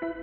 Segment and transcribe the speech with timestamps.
[0.00, 0.14] Hello,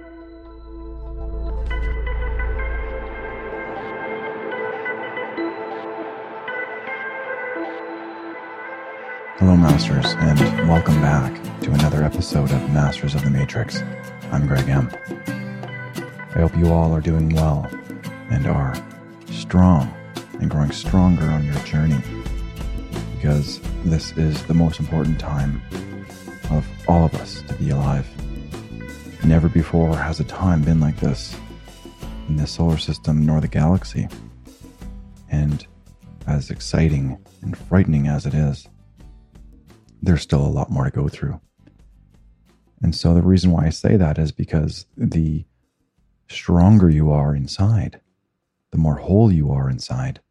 [9.55, 13.83] Masters, and welcome back to another episode of Masters of the Matrix.
[14.31, 14.89] I'm Greg M.
[15.27, 17.69] I hope you all are doing well
[18.31, 18.73] and are
[19.27, 19.93] strong
[20.39, 22.01] and growing stronger on your journey
[23.15, 25.61] because this is the most important time
[26.49, 28.07] of all of us to be alive.
[29.27, 31.35] Never before has a time been like this
[32.29, 34.07] in the solar system nor the galaxy.
[35.29, 35.67] And
[36.25, 38.69] as exciting and frightening as it is,
[40.01, 41.41] there's still a lot more to go through.
[42.81, 45.43] And so the reason why I say that is because the
[46.29, 47.99] stronger you are inside,
[48.71, 50.21] the more whole you are inside,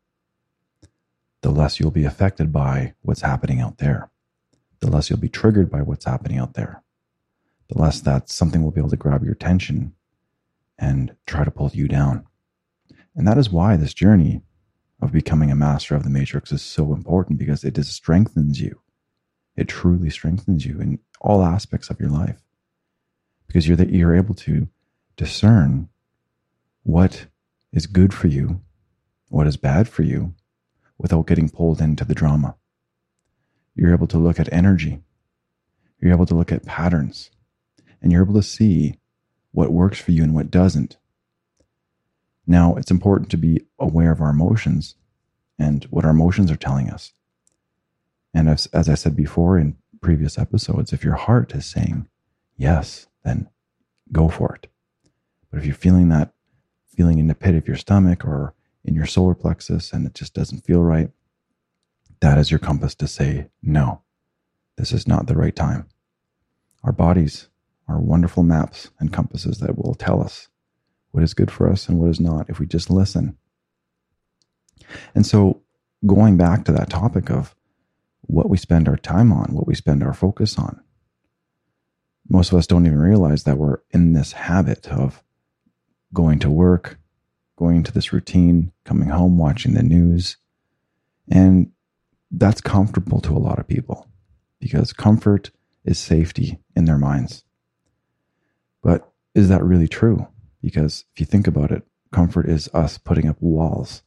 [1.42, 4.10] the less you'll be affected by what's happening out there,
[4.80, 6.82] the less you'll be triggered by what's happening out there,
[7.68, 9.92] the less that something will be able to grab your attention
[10.78, 12.26] and try to pull you down.
[13.14, 14.42] And that is why this journey
[15.00, 18.80] of becoming a master of the matrix is so important because it just strengthens you
[19.56, 22.40] it truly strengthens you in all aspects of your life
[23.46, 24.68] because you're that you're able to
[25.16, 25.88] discern
[26.82, 27.26] what
[27.72, 28.60] is good for you,
[29.28, 30.34] what is bad for you,
[30.98, 32.54] without getting pulled into the drama.
[33.74, 35.00] You're able to look at energy.
[36.00, 37.30] You're able to look at patterns
[38.06, 39.00] and you're able to see
[39.50, 40.96] what works for you and what doesn't.
[42.46, 44.94] Now, it's important to be aware of our emotions
[45.58, 47.14] and what our emotions are telling us.
[48.32, 52.06] And as, as I said before in previous episodes, if your heart is saying
[52.56, 53.48] yes, then
[54.12, 54.68] go for it.
[55.50, 56.32] But if you're feeling that
[56.96, 60.32] feeling in the pit of your stomach or in your solar plexus and it just
[60.32, 61.10] doesn't feel right,
[62.20, 64.02] that is your compass to say, no,
[64.76, 65.88] this is not the right time.
[66.84, 67.48] Our bodies
[67.88, 70.48] are wonderful maps and compasses that will tell us
[71.12, 73.36] what is good for us and what is not if we just listen.
[75.14, 75.62] And so,
[76.06, 77.54] going back to that topic of
[78.22, 80.80] what we spend our time on, what we spend our focus on.
[82.28, 85.22] Most of us don't even realize that we're in this habit of
[86.12, 86.98] going to work,
[87.56, 90.36] going to this routine, coming home, watching the news.
[91.30, 91.72] And
[92.30, 94.08] that's comfortable to a lot of people
[94.60, 95.50] because comfort
[95.84, 97.44] is safety in their minds.
[98.86, 100.28] But is that really true?
[100.62, 101.82] Because if you think about it,
[102.12, 104.04] comfort is us putting up walls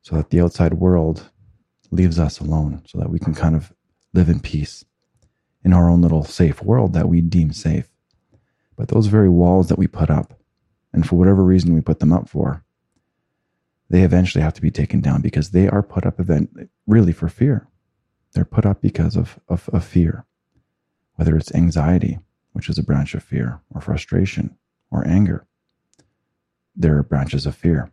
[0.00, 1.30] so that the outside world
[1.92, 3.72] leaves us alone so that we can kind of
[4.12, 4.84] live in peace
[5.62, 7.88] in our own little safe world that we deem safe.
[8.76, 10.36] But those very walls that we put up,
[10.92, 12.64] and for whatever reason we put them up for,
[13.88, 16.50] they eventually have to be taken down because they are put up event
[16.88, 17.68] really for fear.
[18.32, 20.26] They're put up because of, of, of fear,
[21.14, 22.18] whether it's anxiety,
[22.52, 24.56] which is a branch of fear, or frustration,
[24.90, 25.46] or anger.
[26.76, 27.90] There are branches of fear.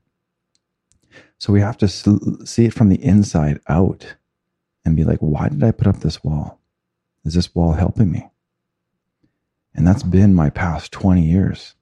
[1.37, 4.15] So we have to see it from the inside out
[4.85, 6.59] and be like, why did I put up this wall?
[7.25, 8.29] Is this wall helping me?
[9.73, 11.75] And that's been my past 20 years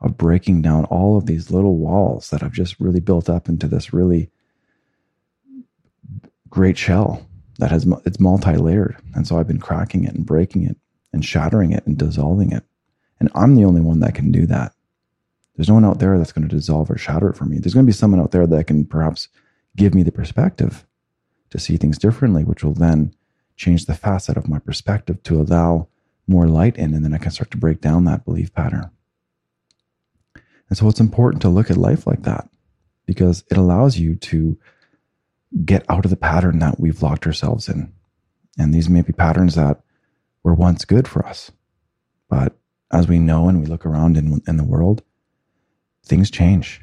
[0.00, 3.66] of breaking down all of these little walls that I've just really built up into
[3.66, 4.30] this really
[6.50, 7.26] great shell
[7.58, 10.76] that has it's multi-layered and so i've been cracking it and breaking it
[11.12, 12.64] and shattering it and dissolving it
[13.18, 14.72] and i'm the only one that can do that
[15.60, 17.58] there's no one out there that's going to dissolve or shatter it for me.
[17.58, 19.28] There's going to be someone out there that can perhaps
[19.76, 20.86] give me the perspective
[21.50, 23.14] to see things differently, which will then
[23.56, 25.88] change the facet of my perspective to allow
[26.26, 28.90] more light in, and then I can start to break down that belief pattern.
[30.70, 32.48] And so it's important to look at life like that
[33.04, 34.58] because it allows you to
[35.62, 37.92] get out of the pattern that we've locked ourselves in.
[38.56, 39.82] And these may be patterns that
[40.42, 41.50] were once good for us.
[42.28, 42.56] But
[42.90, 45.02] as we know and we look around in, in the world,
[46.04, 46.80] things change.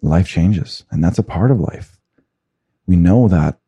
[0.00, 1.98] Life changes, and that's a part of life.
[2.86, 3.58] We know that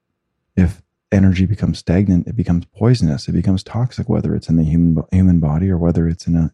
[0.54, 5.02] if energy becomes stagnant, it becomes poisonous, it becomes toxic, whether it's in the human
[5.10, 6.52] human body or whether it's in a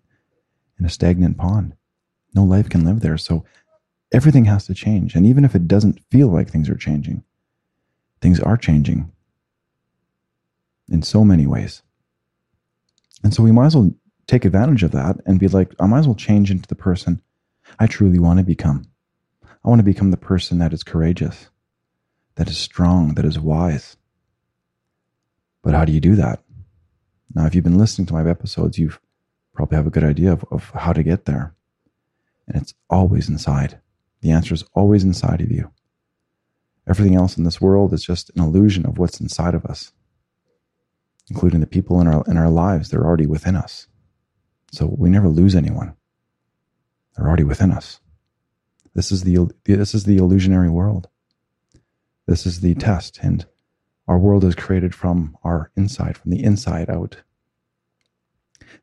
[0.78, 1.74] in a stagnant pond.
[2.34, 3.18] No life can live there.
[3.18, 3.44] So
[4.12, 5.14] everything has to change.
[5.14, 7.24] And even if it doesn't feel like things are changing,
[8.20, 9.10] things are changing
[10.88, 11.82] in so many ways.
[13.22, 13.92] And so we might as well
[14.26, 17.22] take advantage of that and be like, I might as well change into the person
[17.78, 18.86] I truly want to become.
[19.64, 21.48] I want to become the person that is courageous,
[22.34, 23.96] that is strong, that is wise.
[25.62, 26.42] But how do you do that?
[27.34, 28.92] Now, if you've been listening to my episodes, you
[29.54, 31.54] probably have a good idea of, of how to get there.
[32.48, 33.80] And it's always inside.
[34.20, 35.70] The answer is always inside of you.
[36.88, 39.92] Everything else in this world is just an illusion of what's inside of us,
[41.32, 42.90] including the people in our, in our lives.
[42.90, 43.86] They're already within us.
[44.70, 45.96] So we never lose anyone.
[47.16, 48.00] They're already within us.
[48.94, 51.08] This is the, this is the illusionary world.
[52.26, 53.18] This is the test.
[53.22, 53.46] And
[54.06, 57.16] our world is created from our inside, from the inside out.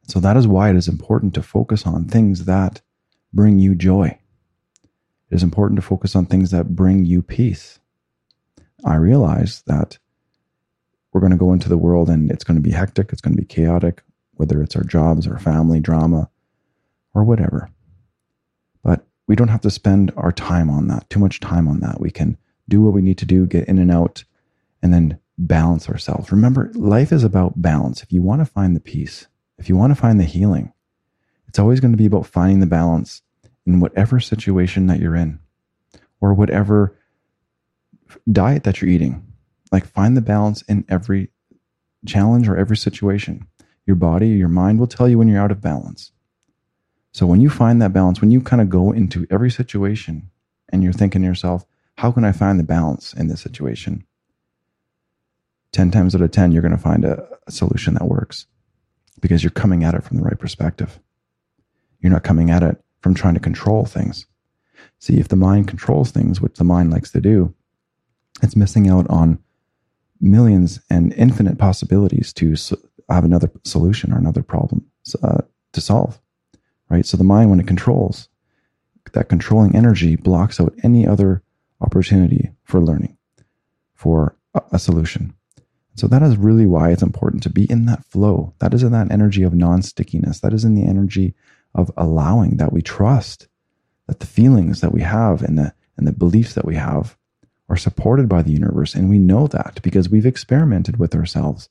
[0.08, 2.82] So that is why it is important to focus on things that
[3.32, 4.18] bring you joy.
[5.30, 7.80] It is important to focus on things that bring you peace.
[8.84, 10.00] I realize that
[11.12, 13.36] we're going to go into the world and it's going to be hectic, it's going
[13.36, 14.04] to be chaotic,
[14.34, 16.30] whether it's our jobs or family drama
[17.14, 17.70] or whatever.
[18.84, 22.00] But we don't have to spend our time on that, too much time on that.
[22.00, 24.24] We can do what we need to do, get in and out,
[24.82, 26.32] and then balance ourselves.
[26.32, 28.04] Remember, life is about balance.
[28.04, 29.28] If you want to find the peace,
[29.58, 30.74] if you want to find the healing,
[31.48, 33.22] it's always going to be about finding the balance
[33.66, 35.40] in whatever situation that you're in
[36.22, 36.98] or whatever
[38.32, 39.26] diet that you're eating.
[39.72, 41.32] Like find the balance in every
[42.06, 43.48] challenge or every situation.
[43.86, 46.12] Your body, your mind will tell you when you're out of balance.
[47.12, 50.30] So when you find that balance, when you kind of go into every situation
[50.70, 51.66] and you're thinking to yourself,
[51.98, 54.06] how can I find the balance in this situation?
[55.72, 58.46] 10 times out of 10, you're going to find a, a solution that works
[59.22, 61.00] because you're coming at it from the right perspective.
[62.00, 64.26] You're not coming at it from trying to control things.
[65.00, 67.54] See, if the mind controls things, which the mind likes to do,
[68.42, 69.40] it's missing out on
[70.22, 72.56] millions and infinite possibilities to
[73.10, 74.86] have another solution or another problem
[75.24, 75.42] uh,
[75.74, 76.20] to solve,
[76.90, 77.06] right?
[77.06, 78.30] So the mind, when it controls,
[79.14, 81.42] that controlling energy blocks out any other
[81.82, 83.18] opportunity for learning,
[83.96, 85.34] for a, a solution.
[85.96, 88.54] So that is really why it's important to be in that flow.
[88.60, 90.40] That is in that energy of non-stickiness.
[90.42, 91.34] That is in the energy
[91.76, 93.48] of allowing that we trust
[94.08, 97.18] that the feelings that we have and the and the beliefs that we have
[97.70, 98.96] are supported by the universe.
[98.96, 101.70] And we know that because we've experimented with ourselves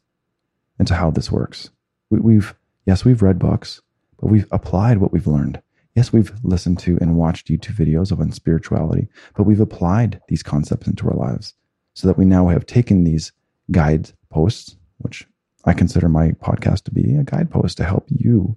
[0.79, 1.71] into how this works.
[2.11, 2.55] We, have
[2.87, 3.83] yes, we've read books,
[4.21, 5.61] but we've applied what we've learned.
[5.95, 10.87] Yes, we've listened to and watched YouTube videos of spirituality, but we've applied these concepts
[10.87, 11.55] into our lives
[11.95, 13.33] so that we now have taken these
[13.73, 15.27] guide posts, which
[15.65, 18.57] I consider my podcast to be a guidepost to help you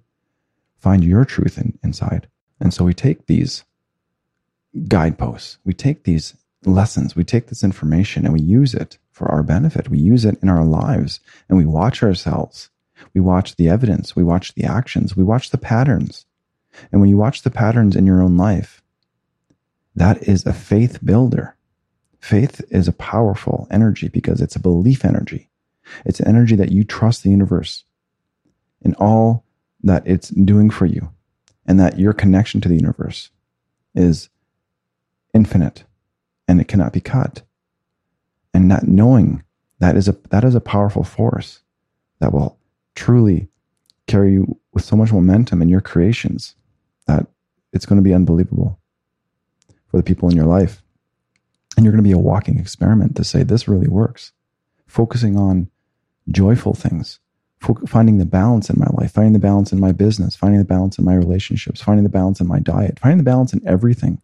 [0.78, 2.28] find your truth in, inside.
[2.60, 3.64] And so we take these
[4.88, 6.36] guideposts, we take these
[6.66, 9.90] lessons, we take this information and we use it for our benefit.
[9.90, 11.20] We use it in our lives
[11.50, 12.70] and we watch ourselves.
[13.14, 16.26] We watch the evidence, we watch the actions, we watch the patterns.
[16.92, 18.82] And when you watch the patterns in your own life,
[19.96, 21.56] that is a faith builder.
[22.20, 25.50] Faith is a powerful energy because it's a belief energy.
[26.06, 27.84] It's an energy that you trust the universe
[28.82, 29.44] in all
[29.84, 31.12] that it's doing for you
[31.66, 33.32] and that your connection to the universe
[33.96, 34.30] is
[35.34, 35.84] infinite
[36.52, 37.44] and it cannot be cut.
[38.54, 39.42] And not knowing
[39.80, 41.62] that is a that is a powerful force
[42.20, 42.60] that will
[42.94, 43.48] truly
[44.06, 46.56] carry you with so much momentum in your creations
[47.08, 47.26] that
[47.72, 48.78] it's going to be unbelievable
[49.88, 50.84] for the people in your life.
[51.78, 54.34] And you're going to be a walking experiment to say this really works.
[54.88, 55.70] Focusing on
[56.30, 57.20] joyful things,
[57.88, 61.00] finding the balance in my life, finding the balance in my business, finding the balance
[61.00, 64.22] in my relationships, finding the balance in my diet, finding the balance in everything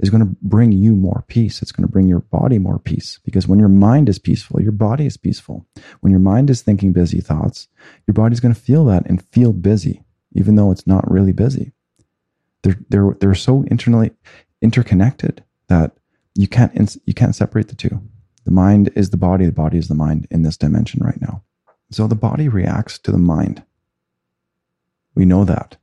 [0.00, 1.60] is going to bring you more peace.
[1.60, 4.72] It's going to bring your body more peace because when your mind is peaceful, your
[4.72, 5.66] body is peaceful.
[6.00, 7.68] When your mind is thinking busy thoughts,
[8.06, 10.02] your body's going to feel that and feel busy,
[10.32, 11.72] even though it's not really busy.
[12.62, 14.12] They're, they're, they're so internally
[14.62, 15.92] interconnected that
[16.34, 18.00] you can't, you can't separate the two.
[18.44, 21.42] The mind is the body, the body is the mind in this dimension right now.
[21.90, 23.62] So the body reacts to the mind.
[25.14, 25.76] We know that.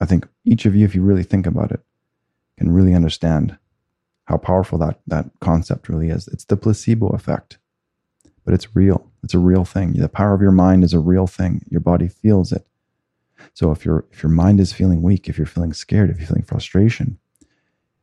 [0.00, 1.80] I think each of you, if you really think about it,
[2.58, 3.58] can really understand
[4.24, 6.28] how powerful that, that concept really is.
[6.28, 7.58] It's the placebo effect,
[8.44, 9.10] but it's real.
[9.22, 9.92] It's a real thing.
[9.92, 11.64] The power of your mind is a real thing.
[11.70, 12.66] Your body feels it.
[13.52, 16.28] So if your if your mind is feeling weak, if you're feeling scared, if you're
[16.28, 17.18] feeling frustration,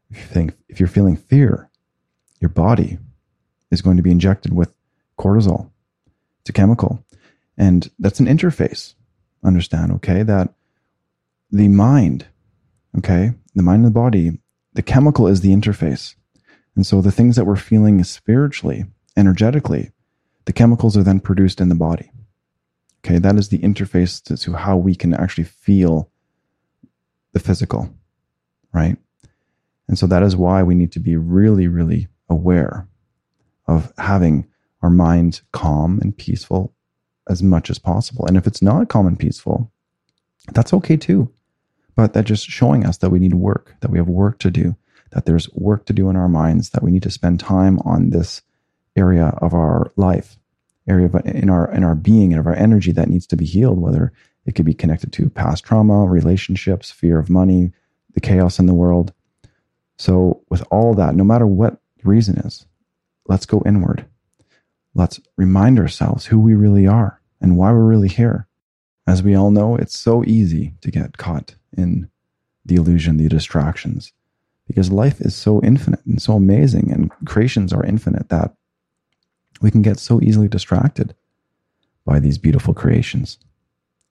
[0.10, 1.70] if you think if you're feeling fear,
[2.40, 3.00] your body
[3.72, 4.74] is going to be injected with
[5.18, 5.70] cortisol.
[6.42, 7.04] It's a chemical.
[7.58, 8.96] And that's an interface.
[9.44, 10.54] Understand, okay, that
[11.52, 12.26] the mind,
[12.98, 14.40] okay, the mind and the body
[14.74, 16.16] the chemical is the interface.
[16.76, 18.86] And so the things that we're feeling spiritually,
[19.18, 19.92] energetically,
[20.46, 22.12] the chemicals are then produced in the body.
[23.04, 26.10] Okay, that is the interface to, to how we can actually feel
[27.34, 27.94] the physical,
[28.74, 28.98] right?
[29.88, 32.88] And so that is why we need to be really, really aware
[33.68, 34.48] of having
[34.82, 36.74] our minds calm and peaceful
[37.28, 38.26] as much as possible.
[38.26, 39.72] And if it's not calm and peaceful,
[40.54, 41.32] that's okay too
[41.96, 44.76] but that just showing us that we need work, that we have work to do,
[45.12, 48.10] that there's work to do in our minds, that we need to spend time on
[48.10, 48.42] this
[48.96, 50.38] area of our life,
[50.88, 53.46] area of, in our in our being and of our energy that needs to be
[53.46, 54.12] healed, whether
[54.46, 57.72] It could be connected to past trauma, relationships, fear of money,
[58.14, 59.14] the chaos in the world.
[59.98, 62.66] So, with all that, no matter what reason is,
[63.28, 64.06] let's go inward.
[64.96, 68.48] Let's remind ourselves who we really are and why we're really here.
[69.08, 72.10] As we all know, it's so easy to get caught in
[72.66, 74.14] the illusion, the distractions,
[74.68, 78.54] because life is so infinite and so amazing, and creations are infinite that
[79.62, 81.16] we can get so easily distracted
[82.06, 83.38] by these beautiful creations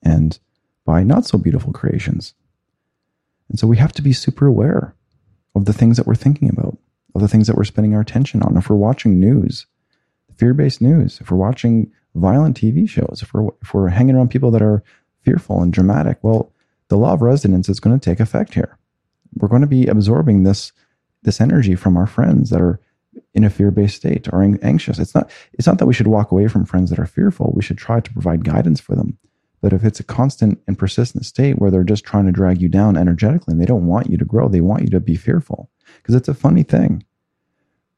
[0.03, 0.39] and
[0.85, 2.35] by not so beautiful creations.
[3.49, 4.95] And so we have to be super aware
[5.55, 6.79] of the things that we're thinking about,
[7.15, 8.57] of the things that we're spending our attention on.
[8.57, 9.67] If we're watching news,
[10.37, 14.31] fear based news, if we're watching violent TV shows, if we're, if we're hanging around
[14.31, 14.83] people that are
[15.23, 16.53] fearful and dramatic, well,
[16.89, 18.77] the law of resonance is going to take effect here.
[19.37, 20.73] We're going to be absorbing this,
[21.23, 22.81] this energy from our friends that are
[23.35, 24.99] in a fear-based state or anxious.
[24.99, 27.53] It's not, it's not that we should walk away from friends that are fearful.
[27.55, 29.19] We should try to provide guidance for them.
[29.61, 32.69] But if it's a constant and persistent state where they're just trying to drag you
[32.69, 35.71] down energetically and they don't want you to grow, they want you to be fearful.
[35.97, 37.05] Because it's a funny thing.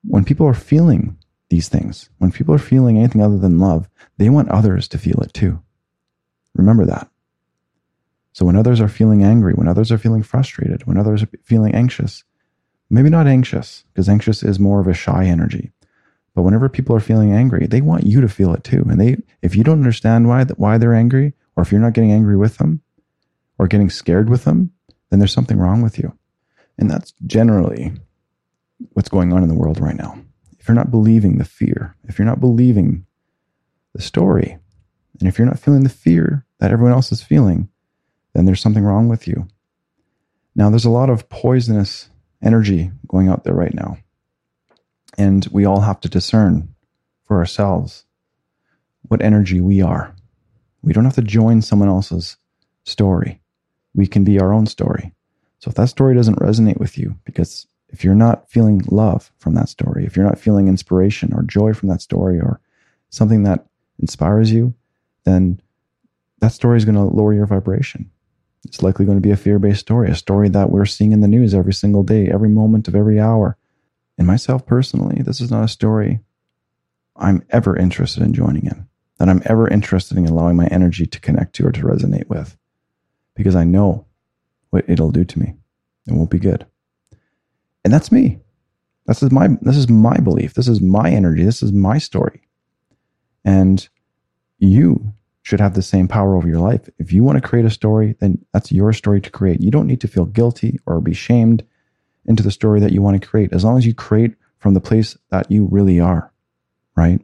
[0.05, 1.17] When people are feeling
[1.53, 5.21] these things, when people are feeling anything other than love, they want others to feel
[5.21, 5.63] it too.
[6.55, 7.11] Remember that.
[8.33, 11.75] So when others are feeling angry, when others are feeling frustrated, when others are feeling
[11.75, 12.25] anxious,
[12.89, 15.73] maybe not anxious, because anxious is more of a shy energy.
[16.35, 18.87] But whenever people are feeling angry, they want you to feel it too.
[18.89, 22.13] And they, if you don't understand why, why they're angry, or if you're not getting
[22.13, 22.81] angry with them
[23.59, 24.73] or getting scared with them,
[25.11, 26.17] then there's something wrong with you.
[26.79, 27.93] And that's generally
[28.95, 30.19] what's going on in the world right now.
[30.63, 33.05] If you're not believing the fear, if you're not believing
[33.97, 34.59] the story,
[35.19, 37.69] and if you're not feeling the fear that everyone else is feeling,
[38.33, 39.49] then there's something wrong with you.
[40.55, 43.99] Now, there's a lot of poisonous energy going out there right now.
[45.19, 46.73] And we all have to discern
[47.25, 48.05] for ourselves
[49.09, 50.15] what energy we are.
[50.81, 52.37] We don't have to join someone else's
[52.85, 53.41] story.
[53.95, 55.13] We can be our own story.
[55.59, 59.55] So if that story doesn't resonate with you, because if you're not feeling love from
[59.55, 62.59] that story, if you're not feeling inspiration or joy from that story or
[63.11, 63.67] something that
[63.99, 64.75] inspires you,
[65.25, 65.61] then
[66.41, 68.11] that story is going to lower your vibration.
[68.65, 71.21] It's likely going to be a fear based story, a story that we're seeing in
[71.21, 73.57] the news every single day, every moment of every hour.
[74.17, 76.21] And myself personally, this is not a story
[77.17, 81.21] I'm ever interested in joining in that I'm ever interested in allowing my energy to
[81.21, 82.57] connect to or to resonate with
[83.35, 84.07] because I know
[84.71, 85.55] what it'll do to me.
[86.07, 86.67] It won't be good.
[87.85, 88.39] And that's me.
[89.07, 90.55] This is my this is my belief.
[90.55, 91.45] This is my energy.
[91.45, 92.43] This is my story.
[93.45, 93.89] And
[94.59, 95.13] you
[95.43, 96.89] should have the same power over your life.
[96.99, 99.61] If you want to create a story, then that's your story to create.
[99.61, 101.65] You don't need to feel guilty or be shamed
[102.27, 104.81] into the story that you want to create as long as you create from the
[104.81, 106.33] place that you really are,
[106.95, 107.21] right?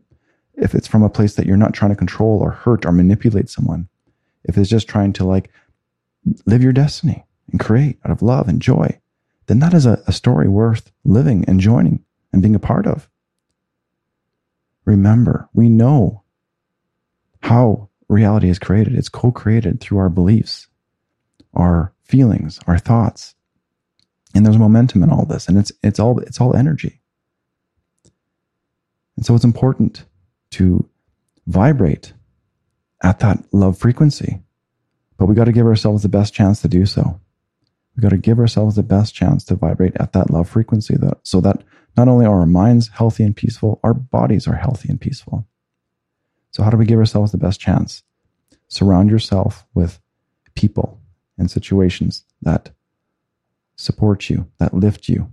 [0.59, 3.49] if it's from a place that you're not trying to control or hurt or manipulate
[3.49, 3.88] someone,
[4.45, 5.50] if it's just trying to like
[6.47, 8.99] live your destiny and create out of love and joy,
[9.49, 13.09] then that is a, a story worth living and joining and being a part of.
[14.85, 16.23] Remember, we know
[17.43, 18.95] how reality is created.
[18.95, 20.69] It's co created through our beliefs,
[21.55, 23.35] our feelings, our thoughts.
[24.35, 27.00] And there's momentum in all this, and it's, it's, all, it's all energy.
[29.17, 30.05] And so it's important
[30.52, 30.88] to
[31.47, 32.12] vibrate
[33.02, 34.43] at that love frequency.
[35.17, 37.21] But we got to give ourselves the best chance to do so.
[37.99, 41.19] We got to give ourselves the best chance to vibrate at that love frequency that,
[41.25, 41.64] so that
[41.97, 45.49] not only are our minds healthy and peaceful, our bodies are healthy and peaceful.
[46.52, 48.05] So, how do we give ourselves the best chance?
[48.69, 49.99] Surround yourself with
[50.55, 51.00] people
[51.37, 52.71] and situations that
[53.75, 55.33] support you, that lift you.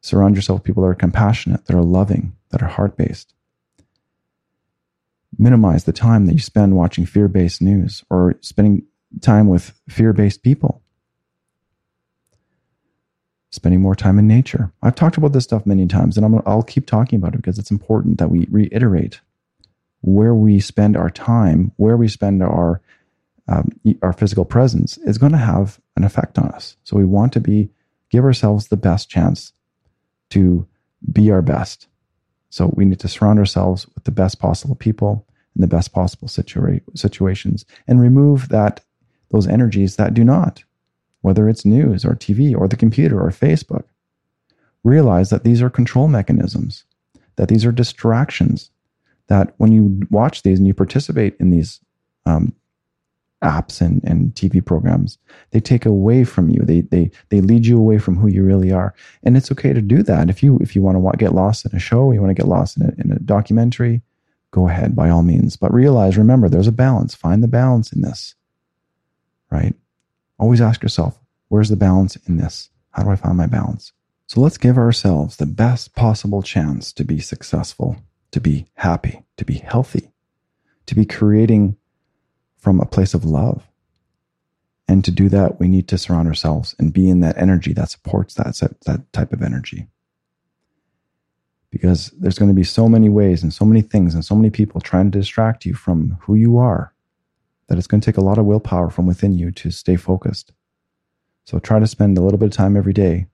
[0.00, 3.34] Surround yourself with people that are compassionate, that are loving, that are heart based
[5.38, 8.86] minimize the time that you spend watching fear based news or spending
[9.20, 10.83] time with fear based people.
[13.54, 14.72] Spending more time in nature.
[14.82, 17.58] I've talked about this stuff many times and i will keep talking about it because
[17.58, 19.20] it's important that we reiterate
[20.00, 22.80] where we spend our time, where we spend our
[23.46, 23.68] um,
[24.02, 26.76] our physical presence is going to have an effect on us.
[26.84, 27.70] So we want to be
[28.10, 29.52] give ourselves the best chance
[30.30, 30.66] to
[31.12, 31.86] be our best
[32.54, 36.28] so we need to surround ourselves with the best possible people in the best possible
[36.28, 38.80] situa- situations and remove that
[39.32, 40.62] those energies that do not,
[41.24, 43.84] whether it's news or TV or the computer or Facebook.
[44.82, 46.84] Realize that these are control mechanisms,
[47.36, 48.70] that these are distractions,
[49.28, 51.80] that when you watch these and you participate in these
[52.26, 52.52] um,
[53.42, 55.16] apps and, and TV programs.
[55.50, 56.60] They take away from you.
[56.62, 58.94] They, they, they lead you away from who you really are.
[59.22, 60.28] And it's okay to do that.
[60.28, 62.48] If you, if you want to get lost in a show, you want to get
[62.48, 64.02] lost in a, in a documentary,
[64.50, 65.56] go ahead by all means.
[65.56, 67.14] But realize, remember, there's a balance.
[67.14, 68.34] Find the balance in this.
[70.38, 72.70] Always ask yourself, where's the balance in this?
[72.90, 73.92] How do I find my balance?
[74.26, 77.96] So let's give ourselves the best possible chance to be successful,
[78.30, 80.12] to be happy, to be healthy,
[80.86, 81.76] to be creating
[82.56, 83.68] from a place of love.
[84.88, 87.90] And to do that, we need to surround ourselves and be in that energy that
[87.90, 89.88] supports that, that type of energy.
[91.70, 94.50] Because there's going to be so many ways and so many things and so many
[94.50, 96.93] people trying to distract you from who you are
[97.68, 100.52] that it's going to take a lot of willpower from within you to stay focused.
[101.44, 103.26] So try to spend a little bit of time every day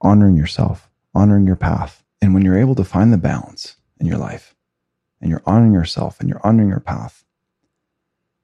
[0.00, 2.04] honoring yourself, honoring your path.
[2.20, 4.54] And when you're able to find the balance in your life
[5.20, 7.24] and you're honoring yourself and you're honoring your path,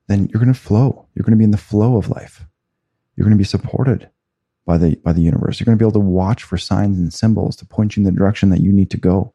[0.06, 1.06] then you're going to flow.
[1.14, 2.44] You're going to be in the flow of life.
[3.16, 4.11] You're going to be supported
[4.66, 5.59] by the, by the universe.
[5.59, 8.04] You're going to be able to watch for signs and symbols to point you in
[8.04, 9.33] the direction that you need to go.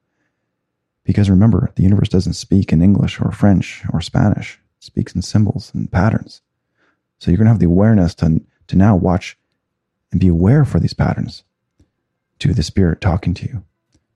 [1.03, 4.59] Because remember, the universe doesn't speak in English or French or Spanish.
[4.79, 6.41] Speaks in symbols and patterns.
[7.19, 9.37] So you're going to have the awareness to, to now watch
[10.11, 11.43] and be aware for these patterns
[12.39, 13.63] to the spirit talking to you,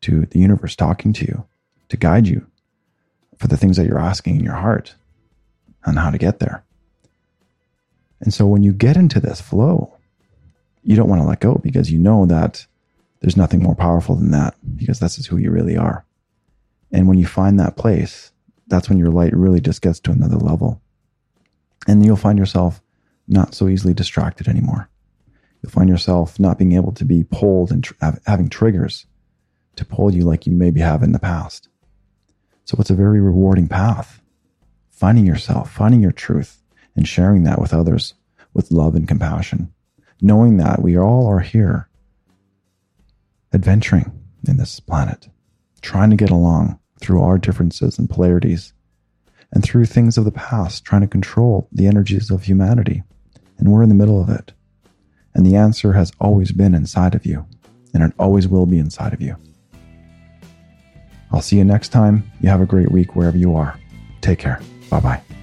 [0.01, 1.45] to the universe talking to you,
[1.89, 2.47] to guide you
[3.37, 4.95] for the things that you're asking in your heart
[5.85, 6.63] on how to get there.
[8.21, 9.93] And so when you get into this flow,
[10.83, 12.65] you don't want to let go because you know that
[13.19, 16.05] there's nothing more powerful than that because this is who you really are.
[16.91, 18.31] And when you find that place,
[18.73, 20.81] that's when your light really just gets to another level.
[21.87, 22.81] And you'll find yourself
[23.27, 24.89] not so easily distracted anymore.
[25.61, 27.93] You'll find yourself not being able to be pulled and tr-
[28.25, 29.05] having triggers
[29.75, 31.69] to pull you like you maybe have in the past.
[32.65, 34.21] So it's a very rewarding path.
[34.89, 36.61] Finding yourself, finding your truth,
[36.95, 38.15] and sharing that with others
[38.53, 39.71] with love and compassion.
[40.21, 41.89] Knowing that we all are here
[43.53, 44.11] adventuring
[44.47, 45.29] in this planet,
[45.81, 48.73] trying to get along through our differences and polarities,
[49.51, 53.03] and through things of the past, trying to control the energies of humanity.
[53.57, 54.53] And we're in the middle of it.
[55.35, 57.45] And the answer has always been inside of you,
[57.93, 59.35] and it always will be inside of you.
[61.31, 62.31] I'll see you next time.
[62.41, 63.77] You have a great week wherever you are.
[64.21, 64.61] Take care.
[64.89, 65.42] Bye bye.